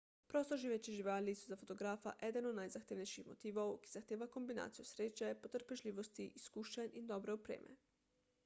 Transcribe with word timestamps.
prostoživeče 0.33 0.93
živali 0.99 1.33
so 1.41 1.49
za 1.51 1.57
fotografa 1.63 2.13
eden 2.29 2.47
od 2.51 2.55
najzahtevnejših 2.61 3.27
motivov 3.33 3.73
ki 3.83 3.91
zahteva 3.91 4.27
kombinacijo 4.37 4.87
sreče 4.93 5.29
potrpežljivosti 5.45 6.25
izkušenj 6.43 6.97
in 7.03 7.13
dobre 7.13 7.37
opreme 7.41 7.77